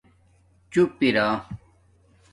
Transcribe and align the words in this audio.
چُپ 0.71 0.97
ار 1.07 1.31